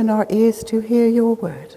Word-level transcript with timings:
and 0.00 0.10
our 0.10 0.26
ears 0.30 0.64
to 0.64 0.80
hear 0.80 1.06
your 1.06 1.34
word 1.34 1.76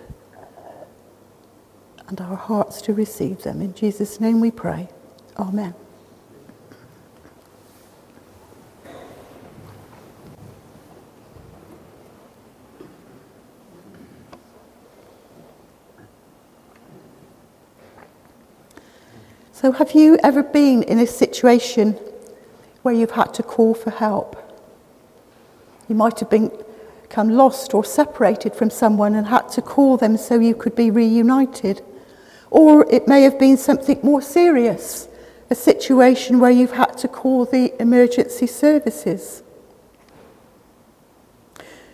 and 2.08 2.22
our 2.22 2.38
hearts 2.38 2.81
to 2.81 2.94
receive 2.94 3.44
them. 3.44 3.61
In 3.61 3.73
Jesus' 3.73 4.21
name 4.21 4.39
we 4.39 4.49
pray. 4.49 4.88
Amen. 5.38 5.73
So, 19.52 19.74
have 19.74 19.92
you 19.92 20.18
ever 20.24 20.44
been 20.44 20.84
in 20.84 21.00
a 21.00 21.08
situation 21.08 21.94
where 22.84 22.94
you've 22.94 23.12
had 23.12 23.34
to 23.34 23.44
call 23.44 23.74
for 23.74 23.92
help? 23.92 24.38
You 25.90 25.96
might 25.96 26.20
have 26.20 26.30
been, 26.30 26.52
become 27.14 27.30
lost 27.30 27.75
or 27.75 27.86
separated 27.86 28.55
from 28.55 28.71
someone 28.71 29.13
and 29.13 29.27
had 29.27 29.48
to 29.48 29.62
call 29.62 29.98
them 29.98 30.18
so 30.18 30.40
you 30.40 30.55
could 30.55 30.76
be 30.76 30.90
reunited. 30.90 31.80
Or 32.49 32.91
it 32.91 33.08
may 33.08 33.21
have 33.21 33.38
been 33.38 33.55
something 33.55 33.99
more 34.02 34.20
serious, 34.20 35.08
a 35.52 35.54
situation 35.54 36.40
where 36.40 36.49
you've 36.49 36.71
had 36.71 36.98
to 36.98 37.07
call 37.07 37.45
the 37.45 37.71
emergency 37.80 38.48
services. 38.48 39.44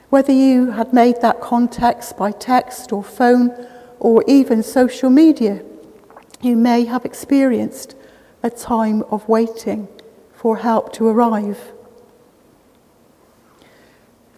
Whether 0.09 0.31
you 0.31 0.71
had 0.71 0.93
made 0.93 1.19
that 1.19 1.41
contact 1.41 2.15
by 2.15 2.31
text 2.31 2.93
or 2.93 3.03
phone 3.03 3.67
or 3.99 4.23
even 4.25 4.63
social 4.63 5.09
media, 5.09 5.61
you 6.39 6.55
may 6.55 6.85
have 6.85 7.03
experienced 7.03 7.93
a 8.41 8.49
time 8.49 9.03
of 9.11 9.27
waiting 9.27 9.89
for 10.31 10.55
help 10.55 10.93
to 10.93 11.09
arrive. 11.09 11.73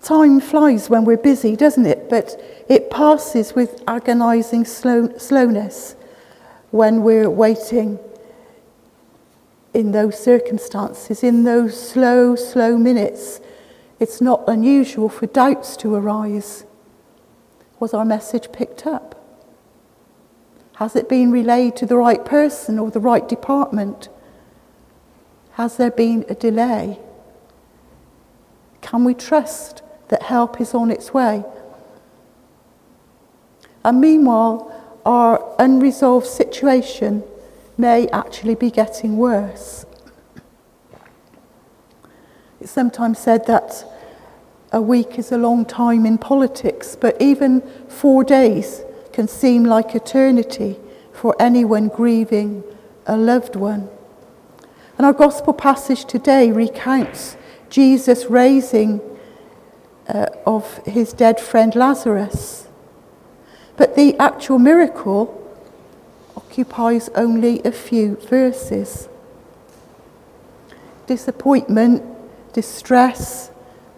Time 0.04 0.40
flies 0.40 0.90
when 0.90 1.06
we're 1.06 1.18
busy, 1.18 1.56
doesn't 1.56 1.86
it? 1.86 2.10
But 2.10 2.42
it 2.68 2.90
passes 2.90 3.54
with 3.54 3.84
agonizing 3.88 4.66
slow, 4.66 5.16
slowness 5.18 5.96
when 6.72 7.04
we're 7.04 7.30
waiting 7.30 8.00
in 9.74 9.92
those 9.92 10.22
circumstances, 10.22 11.24
in 11.24 11.44
those 11.44 11.80
slow, 11.80 12.36
slow 12.36 12.78
minutes. 12.78 13.42
It's 14.00 14.22
not 14.22 14.44
unusual 14.48 15.08
for 15.08 15.28
doubts 15.28 15.78
to 15.78 15.94
arise. 15.94 16.66
Was 17.80 17.94
our 17.94 18.06
message 18.06 18.52
picked 18.52 18.88
up? 18.88 19.16
Has 20.78 20.96
it 20.96 21.08
been 21.08 21.32
relayed 21.32 21.76
to 21.76 21.86
the 21.86 21.98
right 21.98 22.26
person 22.26 22.80
or 22.80 22.90
the 22.90 23.00
right 23.00 23.30
department? 23.30 24.10
Has 25.52 25.78
there 25.78 25.92
been 25.92 26.26
a 26.28 26.34
delay? 26.34 27.00
Can 28.82 29.04
we 29.04 29.14
trust 29.14 29.84
that 30.12 30.22
help 30.22 30.62
is 30.62 30.76
on 30.76 30.92
its 30.92 31.14
way? 31.14 31.44
And 33.84 34.00
meanwhile, 34.00 34.72
our 35.06 35.56
unresolved 35.58 36.28
situation 36.28 37.24
may 37.78 38.08
actually 38.10 38.54
be 38.54 38.70
getting 38.70 39.18
worse. 39.18 39.86
It's 42.60 42.72
sometimes 42.72 43.18
said 43.18 43.48
that 43.48 43.84
a 44.72 44.82
week 44.82 45.18
is 45.18 45.32
a 45.32 45.38
long 45.38 45.66
time 45.66 46.06
in 46.06 46.20
politics, 46.20 46.96
but 46.96 47.20
even 47.20 47.62
four 47.88 48.24
days 48.24 48.84
can 49.12 49.28
seem 49.28 49.64
like 49.64 49.96
eternity 49.96 50.78
for 51.12 51.36
anyone 51.40 51.88
grieving 51.88 52.64
a 53.08 53.18
loved 53.18 53.56
one. 53.56 53.90
And 54.98 55.06
our 55.06 55.14
gospel 55.14 55.54
passage 55.54 56.06
today 56.06 56.52
recounts 56.52 57.36
Jesus 57.70 58.26
raising 58.26 59.02
uh, 60.08 60.28
of 60.46 60.78
his 60.86 61.14
dead 61.14 61.40
friend 61.40 61.76
Lazarus. 61.76 62.68
But 63.78 63.96
the 63.96 64.18
actual 64.18 64.60
miracle 64.60 65.38
occupies 66.36 67.10
only 67.16 67.62
a 67.64 67.72
few 67.72 68.16
verses. 68.16 69.08
Disappointment, 71.08 72.04
distress, 72.54 73.52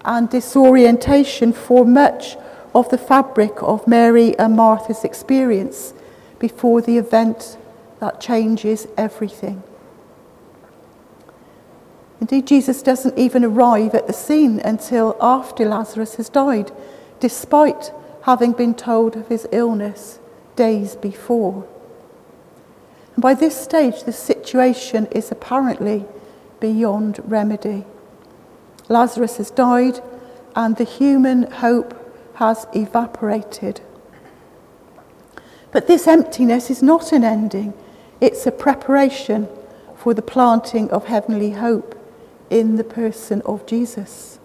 and 0.06 0.30
disorientation 0.30 1.54
form 1.54 1.94
much 1.94 2.36
of 2.76 2.90
the 2.90 2.98
fabric 2.98 3.62
of 3.62 3.88
Mary 3.88 4.38
and 4.38 4.56
Martha's 4.56 5.04
experience 5.04 5.94
before 6.40 6.82
the 6.82 6.98
event 6.98 7.58
that 8.00 8.20
changes 8.20 8.88
everything. 8.98 9.64
Indeed, 12.24 12.48
Jesus 12.48 12.82
doesn't 12.82 13.20
even 13.20 13.44
arrive 13.44 13.94
at 13.94 14.08
the 14.08 14.14
scene 14.14 14.62
until 14.62 15.18
after 15.20 15.66
Lazarus 15.66 16.16
has 16.16 16.30
died, 16.30 16.72
despite 17.20 17.92
having 18.22 18.54
been 18.54 18.76
told 18.76 19.18
of 19.18 19.28
his 19.28 19.46
illness 19.52 20.20
days 20.56 20.96
before. 20.96 21.68
And 23.16 23.22
by 23.22 23.34
this 23.34 23.62
stage, 23.62 24.04
the 24.04 24.14
situation 24.14 25.08
is 25.08 25.34
apparently 25.34 26.06
beyond 26.62 27.20
remedy. 27.26 27.84
Lazarus 28.88 29.36
has 29.36 29.52
died, 29.52 30.00
and 30.56 30.78
the 30.78 30.86
human 30.86 31.52
hope 31.52 31.94
has 32.36 32.66
evaporated. 32.74 33.82
But 35.74 35.88
this 35.88 36.08
emptiness 36.08 36.70
is 36.70 36.82
not 36.82 37.12
an 37.12 37.26
ending, 37.26 37.74
it's 38.22 38.48
a 38.48 38.52
preparation 38.54 39.50
for 39.98 40.14
the 40.14 40.22
planting 40.22 40.90
of 40.90 41.08
heavenly 41.08 41.52
hope 41.52 41.93
in 42.54 42.76
the 42.76 42.84
person 42.84 43.42
of 43.42 43.66
Jesus. 43.66 44.40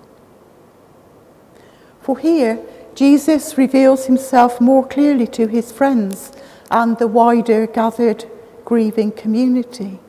For 2.01 2.19
here, 2.19 2.59
Jesus 2.95 3.59
reveals 3.59 4.07
himself 4.07 4.63
more 4.63 4.87
clearly 4.87 5.27
to 5.29 5.47
his 5.47 5.71
friends 5.71 6.33
and 6.71 6.97
the 6.97 7.07
wider 7.07 7.67
gathered 7.67 8.25
grieving 8.65 9.13
community. 9.13 10.01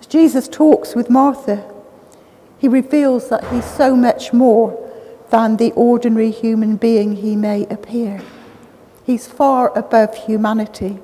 As 0.00 0.06
Jesus 0.06 0.48
talks 0.48 0.94
with 0.94 1.10
Martha, 1.10 1.70
he 2.58 2.66
reveals 2.66 3.28
that 3.28 3.44
he's 3.52 3.64
so 3.64 3.94
much 3.94 4.32
more 4.32 4.76
than 5.28 5.58
the 5.58 5.72
ordinary 5.72 6.30
human 6.30 6.76
being 6.76 7.16
he 7.16 7.36
may 7.36 7.66
appear. 7.66 8.22
He's 9.04 9.26
far 9.28 9.76
above 9.78 10.14
humanity. 10.26 11.00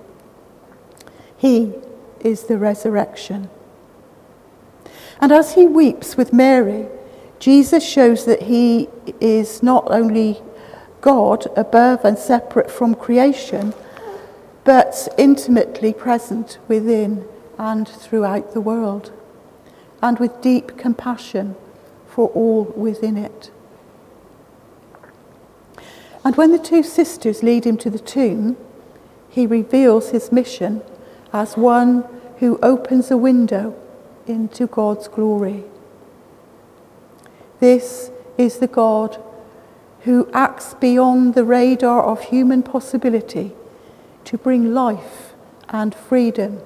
He 1.37 1.75
is 2.21 2.45
the 2.45 2.56
resurrection. 2.56 3.50
And 5.21 5.32
as 5.32 5.54
he 5.54 5.66
weeps 5.66 6.16
with 6.16 6.32
Mary, 6.32 6.88
Jesus 7.38 7.87
shows 7.87 8.25
that 8.27 8.43
he 8.43 8.88
is 9.21 9.62
not 9.62 9.87
only 9.91 10.43
God 11.00 11.47
above 11.56 12.04
and 12.04 12.19
separate 12.19 12.71
from 12.71 12.94
creation, 12.94 13.72
but 14.65 15.09
intimately 15.16 15.93
present 15.93 16.59
within 16.69 17.27
and 17.59 17.88
throughout 17.88 18.53
the 18.53 18.60
world, 18.60 19.12
and 20.03 20.19
with 20.19 20.43
deep 20.43 20.77
compassion 20.77 21.56
for 22.06 22.28
all 22.28 22.65
within 22.77 23.16
it. 23.16 23.50
And 26.25 26.37
when 26.37 26.50
the 26.50 26.59
two 26.59 26.83
sisters 26.83 27.43
lead 27.43 27.65
him 27.65 27.77
to 27.78 27.91
the 27.91 27.98
tomb, 27.98 28.56
he 29.28 29.47
reveals 29.47 30.10
his 30.10 30.33
mission 30.33 30.83
as 31.33 31.56
one 31.56 32.04
who 32.38 32.59
opens 32.62 33.10
a 33.10 33.16
window 33.16 33.81
into 34.27 34.67
God's 34.67 35.09
glory. 35.09 35.65
This 37.61 38.11
is 38.37 38.59
the 38.59 38.67
God 38.67 39.23
who 40.03 40.31
acts 40.33 40.75
beyond 40.75 41.35
the 41.35 41.45
radar 41.45 42.03
of 42.03 42.25
human 42.25 42.63
possibility 42.63 43.53
to 44.25 44.39
bring 44.39 44.73
life 44.73 45.35
and 45.69 45.95
freedom 45.95 46.61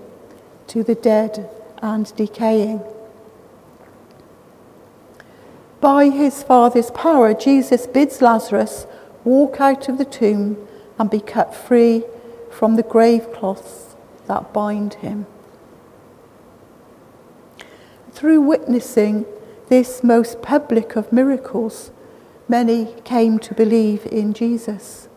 to 0.66 0.82
the 0.82 0.94
dead 0.94 1.48
and 1.78 2.14
decaying. 2.16 2.82
By 5.80 6.10
his 6.10 6.42
Father's 6.42 6.90
power, 6.90 7.32
Jesus 7.32 7.86
bids 7.86 8.20
Lazarus 8.20 8.86
walk 9.24 9.60
out 9.60 9.88
of 9.88 9.96
the 9.96 10.04
tomb 10.04 10.68
and 10.98 11.08
be 11.08 11.20
cut 11.20 11.54
free 11.54 12.04
from 12.50 12.76
the 12.76 12.82
grave 12.82 13.32
cloths 13.32 13.96
that 14.26 14.52
bind 14.52 14.94
him. 14.94 15.26
Through 18.20 18.42
witnessing 18.42 19.24
this 19.70 20.04
most 20.04 20.42
public 20.42 20.94
of 20.94 21.10
miracles, 21.10 21.90
many 22.48 22.94
came 23.02 23.38
to 23.38 23.54
believe 23.54 24.04
in 24.12 24.34
Jesus. 24.34 25.08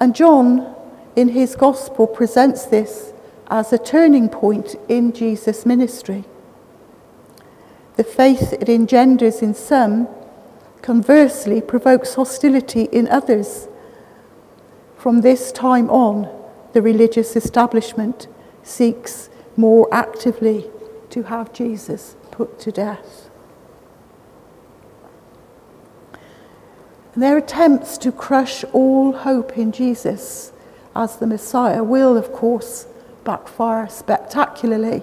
And 0.00 0.14
John, 0.14 0.74
in 1.14 1.28
his 1.28 1.54
gospel, 1.54 2.06
presents 2.06 2.64
this 2.64 3.12
as 3.48 3.74
a 3.74 3.78
turning 3.78 4.30
point 4.30 4.74
in 4.88 5.12
Jesus' 5.12 5.66
ministry. 5.66 6.24
The 7.96 8.04
faith 8.04 8.54
it 8.54 8.70
engenders 8.70 9.42
in 9.42 9.52
some 9.52 10.08
conversely 10.80 11.60
provokes 11.60 12.14
hostility 12.14 12.84
in 12.84 13.06
others. 13.08 13.68
From 14.96 15.20
this 15.20 15.52
time 15.52 15.90
on, 15.90 16.26
the 16.72 16.80
religious 16.80 17.36
establishment 17.36 18.28
seeks 18.62 19.28
more 19.58 19.92
actively 19.92 20.64
to 21.10 21.24
have 21.24 21.52
Jesus 21.52 22.14
put 22.30 22.60
to 22.60 22.70
death. 22.70 23.28
Their 27.16 27.36
attempts 27.36 27.98
to 27.98 28.12
crush 28.12 28.62
all 28.72 29.10
hope 29.10 29.58
in 29.58 29.72
Jesus 29.72 30.52
as 30.94 31.16
the 31.16 31.26
Messiah 31.26 31.82
will, 31.82 32.16
of 32.16 32.32
course, 32.32 32.86
backfire 33.24 33.88
spectacularly, 33.88 35.02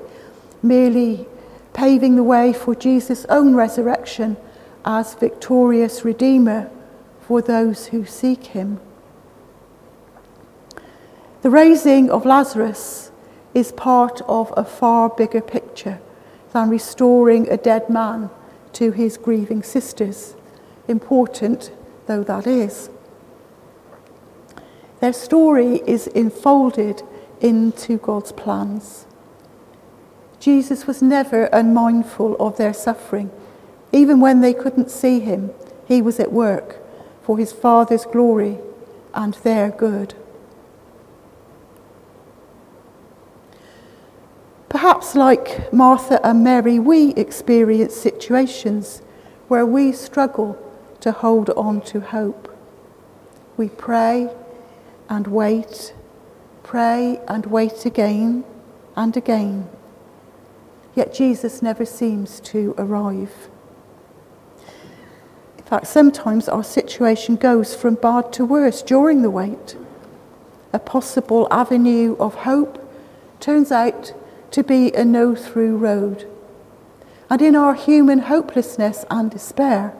merely 0.63 1.27
paving 1.73 2.15
the 2.15 2.23
way 2.23 2.53
for 2.53 2.73
Jesus' 2.73 3.25
own 3.25 3.55
resurrection 3.55 4.37
as 4.85 5.15
victorious 5.15 6.05
Redeemer 6.05 6.71
for 7.19 7.41
those 7.41 7.87
who 7.87 8.05
seek 8.05 8.45
him. 8.45 8.79
The 11.41 11.49
raising 11.49 12.09
of 12.09 12.25
Lazarus 12.25 13.11
is 13.55 13.71
part 13.71 14.21
of 14.27 14.53
a 14.55 14.63
far 14.63 15.09
bigger 15.09 15.41
picture 15.41 15.99
than 16.51 16.69
restoring 16.69 17.49
a 17.49 17.57
dead 17.57 17.89
man 17.89 18.29
to 18.73 18.91
his 18.91 19.17
grieving 19.17 19.63
sisters, 19.63 20.35
important 20.87 21.71
though 22.05 22.23
that 22.23 22.45
is. 22.45 22.89
Their 24.99 25.13
story 25.13 25.81
is 25.87 26.07
enfolded 26.07 27.01
into 27.39 27.97
God's 27.97 28.31
plans. 28.31 29.05
Jesus 30.39 30.85
was 30.85 31.01
never 31.01 31.45
unmindful 31.45 32.35
of 32.39 32.57
their 32.57 32.73
suffering. 32.73 33.31
Even 33.91 34.19
when 34.19 34.41
they 34.41 34.53
couldn't 34.53 34.91
see 34.91 35.19
him, 35.19 35.51
he 35.87 36.01
was 36.01 36.19
at 36.19 36.31
work 36.31 36.77
for 37.23 37.37
his 37.37 37.51
Father's 37.51 38.05
glory 38.05 38.59
and 39.13 39.33
their 39.35 39.69
good. 39.69 40.13
Perhaps, 44.85 45.15
like 45.15 45.73
Martha 45.73 46.23
and 46.23 46.43
Mary, 46.43 46.77
we 46.77 47.15
experience 47.15 47.95
situations 47.95 49.01
where 49.47 49.65
we 49.65 49.91
struggle 49.91 50.59
to 50.99 51.11
hold 51.11 51.49
on 51.49 51.81
to 51.89 52.01
hope. 52.01 52.55
We 53.57 53.69
pray 53.69 54.29
and 55.09 55.25
wait, 55.25 55.95
pray 56.61 57.19
and 57.27 57.47
wait 57.47 57.87
again 57.87 58.43
and 58.95 59.17
again. 59.17 59.67
Yet 60.93 61.15
Jesus 61.15 61.63
never 61.63 61.83
seems 61.83 62.39
to 62.41 62.75
arrive. 62.77 63.49
In 65.57 65.63
fact, 65.63 65.87
sometimes 65.87 66.47
our 66.47 66.63
situation 66.63 67.37
goes 67.37 67.73
from 67.73 67.95
bad 67.95 68.31
to 68.33 68.45
worse 68.45 68.83
during 68.83 69.23
the 69.23 69.31
wait. 69.31 69.75
A 70.73 70.77
possible 70.77 71.47
avenue 71.49 72.15
of 72.19 72.35
hope 72.35 72.87
turns 73.39 73.71
out 73.71 74.13
to 74.55 74.63
be 74.63 74.89
a 74.93 75.03
no 75.03 75.35
through 75.35 75.75
road. 75.75 76.25
And 77.29 77.41
in 77.41 77.57
our 77.57 77.73
human 77.73 78.19
hopelessness 78.19 79.03
and 79.11 79.29
despair, 79.29 79.93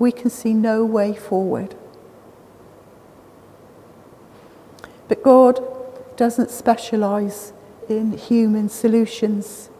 we 0.00 0.10
can 0.10 0.30
see 0.30 0.52
no 0.52 0.84
way 0.84 1.14
forward. 1.14 1.76
But 5.06 5.22
God 5.22 5.64
doesn't 6.16 6.50
specialize 6.50 7.52
in 7.88 8.18
human 8.18 8.68
solutions. 8.68 9.70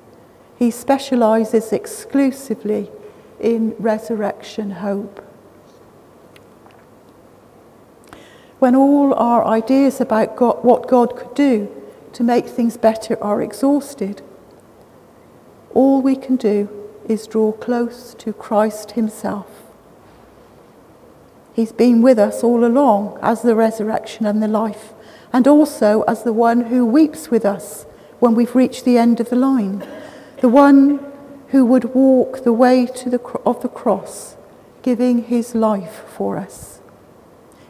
He 0.60 0.70
specializes 0.70 1.72
exclusively 1.72 2.92
in 3.40 3.74
resurrection 3.80 4.70
hope. 4.70 5.24
When 8.60 8.76
all 8.76 9.12
our 9.14 9.44
ideas 9.44 10.00
about 10.00 10.36
God, 10.36 10.62
what 10.62 10.86
God 10.86 11.16
could 11.16 11.34
do 11.34 11.83
to 12.14 12.22
make 12.22 12.46
things 12.46 12.76
better 12.76 13.22
are 13.22 13.42
exhausted, 13.42 14.22
all 15.74 16.00
we 16.00 16.16
can 16.16 16.36
do 16.36 16.68
is 17.08 17.26
draw 17.26 17.52
close 17.52 18.14
to 18.14 18.32
Christ 18.32 18.92
Himself. 18.92 19.48
He's 21.52 21.72
been 21.72 22.02
with 22.02 22.18
us 22.18 22.42
all 22.42 22.64
along 22.64 23.18
as 23.20 23.42
the 23.42 23.54
resurrection 23.54 24.26
and 24.26 24.42
the 24.42 24.48
life, 24.48 24.94
and 25.32 25.46
also 25.46 26.02
as 26.02 26.22
the 26.22 26.32
one 26.32 26.62
who 26.62 26.86
weeps 26.86 27.30
with 27.30 27.44
us 27.44 27.84
when 28.20 28.34
we've 28.34 28.54
reached 28.54 28.84
the 28.84 28.96
end 28.96 29.20
of 29.20 29.30
the 29.30 29.36
line, 29.36 29.86
the 30.40 30.48
one 30.48 31.00
who 31.48 31.64
would 31.66 31.94
walk 31.94 32.44
the 32.44 32.52
way 32.52 32.86
to 32.86 33.10
the, 33.10 33.20
of 33.44 33.60
the 33.62 33.68
cross, 33.68 34.36
giving 34.82 35.24
his 35.24 35.54
life 35.54 36.04
for 36.08 36.36
us. 36.36 36.80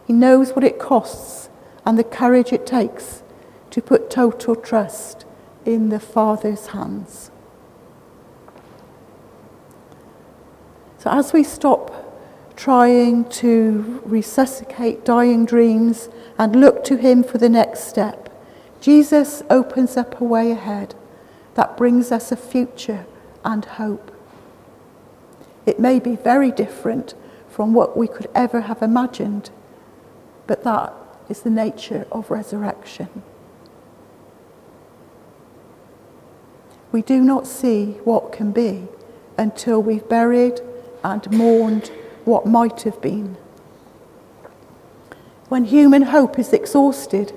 He 0.07 0.13
knows 0.13 0.53
what 0.53 0.65
it 0.65 0.79
costs 0.79 1.49
and 1.87 1.99
the 1.99 2.05
courage 2.05 2.53
it 2.53 2.67
takes 2.67 3.23
to 3.75 3.83
put 3.83 4.09
total 4.09 4.55
trust 4.55 5.25
in 5.65 5.89
the 5.89 5.99
Father's 5.99 6.69
hands. 6.69 7.33
So 10.99 11.11
as 11.11 11.33
we 11.33 11.43
stop 11.43 11.91
trying 12.55 13.29
to 13.31 14.01
resuscitate 14.05 15.05
dying 15.05 15.45
dreams 15.45 16.09
and 16.39 16.55
look 16.55 16.85
to 16.85 16.97
Him 16.97 17.25
for 17.25 17.39
the 17.39 17.49
next 17.49 17.89
step, 17.89 18.33
Jesus 18.81 19.43
opens 19.51 19.97
up 19.97 20.21
a 20.21 20.25
way 20.25 20.53
ahead 20.53 20.95
that 21.55 21.77
brings 21.77 22.13
us 22.13 22.31
a 22.31 22.37
future 22.37 23.07
and 23.45 23.65
hope. 23.65 24.13
It 25.67 25.81
may 25.81 25.99
be 25.99 26.15
very 26.15 26.53
different 26.53 27.15
from 27.49 27.75
what 27.75 27.97
we 27.97 28.07
could 28.07 28.31
ever 28.37 28.61
have 28.61 28.83
imagined, 28.83 29.51
but 30.47 30.63
that 30.63 30.95
is 31.29 31.43
the 31.43 31.51
nature 31.51 32.07
of 32.13 32.31
resurrection. 32.31 33.25
We 36.95 37.03
do 37.03 37.25
not 37.25 37.49
see 37.49 37.99
what 38.05 38.31
can 38.31 38.53
be 38.53 38.87
until 39.37 39.83
we've 39.83 40.09
buried 40.09 40.61
and 41.03 41.29
mourned 41.33 41.91
what 42.25 42.47
might 42.47 42.83
have 42.83 43.03
been. 43.03 43.37
When 45.49 45.65
human 45.65 46.03
hope 46.03 46.39
is 46.39 46.53
exhausted 46.53 47.33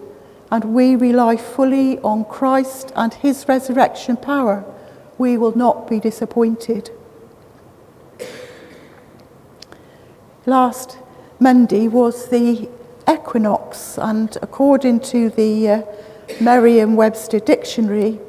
and 0.51 0.75
we 0.75 0.95
rely 0.95 1.37
fully 1.37 1.97
on 2.01 2.25
Christ 2.25 2.91
and 2.95 3.11
his 3.15 3.47
resurrection 3.47 4.15
power, 4.15 4.63
we 5.17 5.39
will 5.39 5.57
not 5.57 5.89
be 5.89 5.99
disappointed. 5.99 6.91
Last 10.45 10.99
Monday 11.39 11.87
was 11.87 12.29
the 12.29 12.69
equinox, 13.09 13.97
and 13.97 14.37
according 14.43 14.99
to 14.99 15.31
the 15.31 15.67
uh, 15.67 15.81
Merriam 16.39 16.95
Webster 16.95 17.39
Dictionary, 17.39 18.19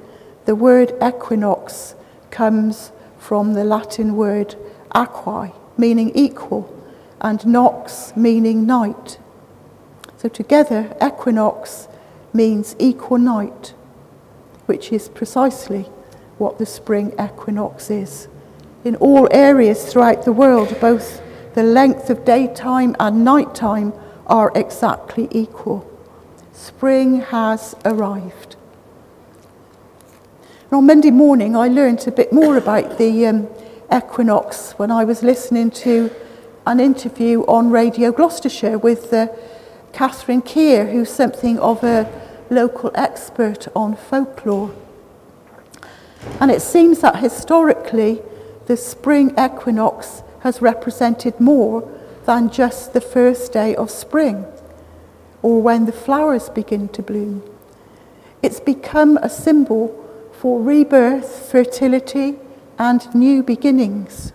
the 0.48 0.54
word 0.54 0.94
equinox 1.06 1.94
comes 2.30 2.90
from 3.18 3.52
the 3.52 3.64
Latin 3.64 4.16
word 4.16 4.56
aquae, 4.94 5.52
meaning 5.76 6.10
equal, 6.14 6.74
and 7.20 7.46
nox, 7.46 8.14
meaning 8.16 8.64
night. 8.64 9.18
So 10.16 10.30
together, 10.30 10.96
equinox 11.04 11.86
means 12.32 12.74
equal 12.78 13.18
night, 13.18 13.74
which 14.64 14.90
is 14.90 15.10
precisely 15.10 15.82
what 16.38 16.56
the 16.56 16.64
spring 16.64 17.12
equinox 17.22 17.90
is. 17.90 18.26
In 18.86 18.96
all 18.96 19.28
areas 19.30 19.92
throughout 19.92 20.24
the 20.24 20.32
world, 20.32 20.80
both 20.80 21.20
the 21.52 21.62
length 21.62 22.08
of 22.08 22.24
daytime 22.24 22.96
and 22.98 23.22
nighttime 23.22 23.92
are 24.26 24.50
exactly 24.54 25.28
equal. 25.30 25.86
Spring 26.54 27.20
has 27.20 27.74
arrived. 27.84 28.56
And 30.70 30.76
on 30.76 30.86
Monday 30.86 31.10
morning, 31.10 31.56
I 31.56 31.68
learned 31.68 32.06
a 32.06 32.12
bit 32.12 32.30
more 32.30 32.58
about 32.58 32.98
the 32.98 33.24
um, 33.24 33.48
equinox 33.90 34.72
when 34.72 34.90
I 34.90 35.02
was 35.02 35.22
listening 35.22 35.70
to 35.70 36.10
an 36.66 36.78
interview 36.78 37.40
on 37.46 37.70
Radio 37.70 38.12
Gloucestershire 38.12 38.76
with 38.76 39.10
uh, 39.10 39.28
Catherine 39.94 40.42
Keir, 40.42 40.88
who's 40.88 41.08
something 41.08 41.58
of 41.58 41.82
a 41.82 42.06
local 42.50 42.90
expert 42.94 43.66
on 43.74 43.96
folklore. 43.96 44.74
And 46.38 46.50
it 46.50 46.60
seems 46.60 46.98
that 46.98 47.16
historically, 47.16 48.20
the 48.66 48.76
spring 48.76 49.32
equinox 49.38 50.22
has 50.40 50.60
represented 50.60 51.40
more 51.40 51.90
than 52.26 52.50
just 52.50 52.92
the 52.92 53.00
first 53.00 53.54
day 53.54 53.74
of 53.74 53.90
spring 53.90 54.44
or 55.40 55.62
when 55.62 55.86
the 55.86 55.92
flowers 55.92 56.50
begin 56.50 56.88
to 56.88 57.02
bloom. 57.02 57.42
It's 58.42 58.60
become 58.60 59.16
a 59.22 59.30
symbol 59.30 60.04
for 60.38 60.60
rebirth, 60.60 61.50
fertility, 61.50 62.36
and 62.78 63.12
new 63.12 63.42
beginnings. 63.42 64.32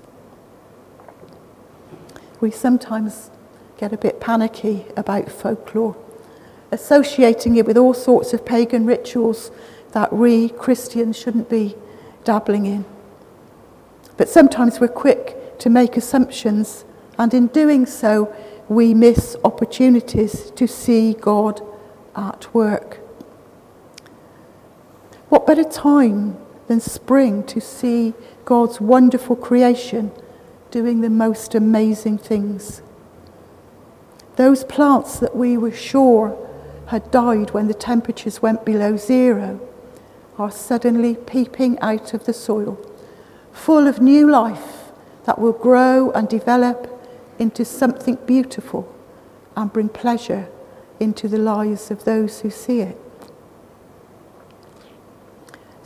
We 2.42 2.52
sometimes 2.52 3.32
get 3.78 3.94
a 3.94 3.98
bit 3.98 4.20
panicky 4.20 4.86
about 4.98 5.32
folklore, 5.32 5.96
associating 6.72 7.56
it 7.56 7.66
with 7.66 7.78
all 7.78 7.94
sorts 7.94 8.34
of 8.34 8.46
pagan 8.46 8.86
rituals 8.86 9.50
that 9.94 10.12
we 10.12 10.50
Christians 10.50 11.18
shouldn't 11.18 11.50
be 11.50 11.76
dabbling 12.26 12.66
in. 12.66 12.84
But 14.18 14.28
sometimes 14.28 14.82
we're 14.82 14.90
quick 14.90 15.58
to 15.60 15.70
make 15.70 15.96
assumptions, 15.96 16.84
and 17.18 17.34
in 17.34 17.48
doing 17.48 17.86
so, 17.86 18.36
we 18.68 18.94
miss 18.94 19.38
opportunities 19.46 20.52
to 20.52 20.68
see 20.68 21.14
God 21.14 21.62
at 22.14 22.54
work. 22.54 23.00
What 25.34 25.48
better 25.48 25.64
time 25.64 26.38
than 26.68 26.80
spring 26.80 27.42
to 27.46 27.60
see 27.60 28.14
God's 28.46 28.80
wonderful 28.80 29.36
creation 29.36 30.12
doing 30.70 31.02
the 31.02 31.10
most 31.10 31.56
amazing 31.56 32.20
things. 32.20 32.84
Those 34.36 34.64
plants 34.64 35.18
that 35.18 35.36
we 35.36 35.58
were 35.58 35.72
sure 35.72 36.38
had 36.90 37.10
died 37.10 37.50
when 37.50 37.68
the 37.68 37.74
temperatures 37.74 38.44
went 38.44 38.64
below 38.64 38.96
zero 38.96 39.60
are 40.38 40.52
suddenly 40.52 41.16
peeping 41.16 41.80
out 41.80 42.14
of 42.14 42.26
the 42.26 42.34
soil, 42.34 42.78
full 43.52 43.88
of 43.88 44.00
new 44.00 44.30
life 44.30 44.92
that 45.26 45.40
will 45.40 45.52
grow 45.52 46.12
and 46.12 46.30
develop 46.30 47.10
into 47.40 47.66
something 47.66 48.20
beautiful 48.28 48.88
and 49.58 49.74
bring 49.74 49.90
pleasure 49.90 50.48
into 51.00 51.28
the 51.28 51.40
lives 51.40 51.90
of 51.90 52.06
those 52.06 52.42
who 52.42 52.52
see 52.52 52.82
it. 52.82 53.03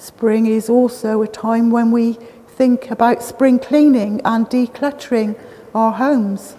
Spring 0.08 0.46
is 0.46 0.70
also 0.70 1.22
a 1.22 1.28
time 1.28 1.70
when 1.70 1.92
we 1.92 2.14
think 2.48 2.90
about 2.90 3.22
spring 3.22 3.60
cleaning 3.60 4.22
and 4.24 4.46
decluttering 4.46 5.38
our 5.76 5.92
homes. 5.92 6.56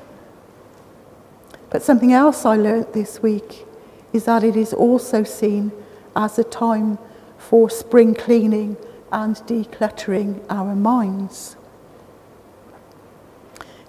But 1.71 1.83
something 1.83 2.13
else 2.13 2.45
I 2.45 2.57
learnt 2.57 2.93
this 2.93 3.23
week 3.23 3.65
is 4.13 4.27
that 4.27 4.45
it 4.45 4.55
is 4.55 4.75
also 4.75 5.23
seen 5.23 5.73
as 6.15 6.39
a 6.39 6.45
time 6.45 6.99
for 7.39 7.71
spring 7.71 8.15
cleaning 8.15 8.77
and 9.11 9.35
decluttering 9.37 10.45
our 10.51 10.77
minds. 10.77 11.57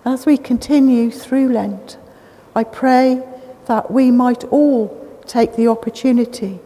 As 0.05 0.25
we 0.25 0.37
continue 0.37 1.11
through 1.11 1.49
Lent, 1.49 1.97
I 2.55 2.63
pray 2.63 3.21
that 3.65 3.91
we 3.91 4.09
might 4.09 4.45
all 4.45 4.87
take 5.27 5.57
the 5.57 5.67
opportunity 5.67 6.59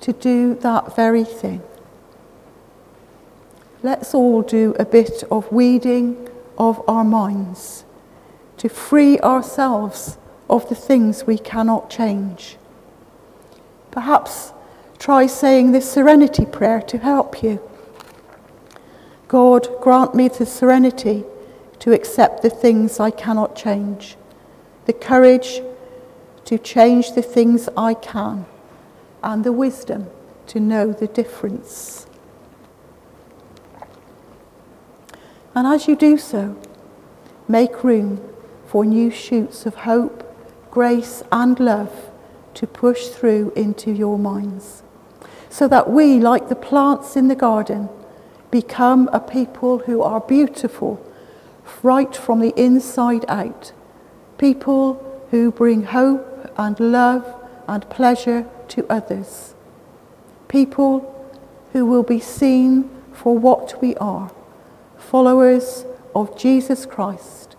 to 0.00 0.12
do 0.12 0.56
that 0.56 0.96
very 0.96 1.22
thing. 1.22 1.62
Let's 3.82 4.14
all 4.14 4.42
do 4.42 4.74
a 4.78 4.84
bit 4.84 5.24
of 5.30 5.50
weeding 5.50 6.28
of 6.58 6.82
our 6.86 7.04
minds 7.04 7.84
to 8.58 8.68
free 8.68 9.18
ourselves 9.20 10.18
of 10.50 10.68
the 10.68 10.74
things 10.74 11.26
we 11.26 11.38
cannot 11.38 11.88
change. 11.88 12.58
Perhaps 13.90 14.52
try 14.98 15.26
saying 15.26 15.72
this 15.72 15.90
serenity 15.90 16.44
prayer 16.44 16.82
to 16.82 16.98
help 16.98 17.42
you. 17.42 17.58
God, 19.28 19.66
grant 19.80 20.14
me 20.14 20.28
the 20.28 20.44
serenity 20.44 21.24
to 21.78 21.94
accept 21.94 22.42
the 22.42 22.50
things 22.50 23.00
I 23.00 23.10
cannot 23.10 23.56
change, 23.56 24.16
the 24.84 24.92
courage 24.92 25.62
to 26.44 26.58
change 26.58 27.14
the 27.14 27.22
things 27.22 27.70
I 27.78 27.94
can, 27.94 28.44
and 29.22 29.42
the 29.42 29.52
wisdom 29.52 30.08
to 30.48 30.60
know 30.60 30.92
the 30.92 31.06
difference. 31.06 32.06
And 35.54 35.66
as 35.66 35.88
you 35.88 35.96
do 35.96 36.16
so, 36.16 36.56
make 37.48 37.82
room 37.82 38.20
for 38.66 38.84
new 38.84 39.10
shoots 39.10 39.66
of 39.66 39.74
hope, 39.74 40.24
grace, 40.70 41.22
and 41.32 41.58
love 41.58 42.10
to 42.54 42.66
push 42.66 43.08
through 43.08 43.52
into 43.56 43.90
your 43.90 44.18
minds. 44.18 44.82
So 45.48 45.66
that 45.66 45.90
we, 45.90 46.20
like 46.20 46.48
the 46.48 46.54
plants 46.54 47.16
in 47.16 47.26
the 47.26 47.34
garden, 47.34 47.88
become 48.52 49.08
a 49.12 49.18
people 49.18 49.78
who 49.78 50.02
are 50.02 50.20
beautiful 50.20 51.04
right 51.82 52.14
from 52.14 52.40
the 52.40 52.54
inside 52.56 53.24
out. 53.28 53.72
People 54.38 55.24
who 55.30 55.50
bring 55.50 55.82
hope 55.82 56.52
and 56.56 56.78
love 56.78 57.24
and 57.66 57.88
pleasure 57.90 58.46
to 58.68 58.86
others. 58.88 59.54
People 60.46 61.32
who 61.72 61.86
will 61.86 62.02
be 62.04 62.20
seen 62.20 62.88
for 63.12 63.36
what 63.36 63.80
we 63.82 63.96
are 63.96 64.30
followers 65.10 65.84
of 66.14 66.38
Jesus 66.38 66.86
Christ, 66.86 67.56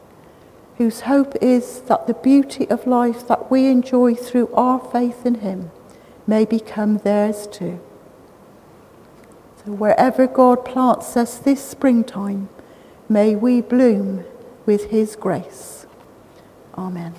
whose 0.77 1.01
hope 1.01 1.36
is 1.41 1.81
that 1.81 2.08
the 2.08 2.13
beauty 2.13 2.70
of 2.70 2.88
life 2.88 3.27
that 3.27 3.51
we 3.51 3.67
enjoy 3.67 4.15
through 4.15 4.48
our 4.53 4.79
faith 4.79 5.25
in 5.25 5.36
Him 5.36 5.70
may 6.25 6.46
become 6.46 7.00
theirs 7.00 7.48
too. 7.48 7.81
So, 9.65 9.74
wherever 9.74 10.27
God 10.27 10.63
plants 10.63 11.17
us 11.17 11.38
this 11.39 11.63
springtime, 11.63 12.48
may 13.10 13.36
we 13.36 13.60
bloom 13.60 14.24
with 14.65 14.89
His 14.89 15.17
grace. 15.17 15.86
Amen. 16.77 17.13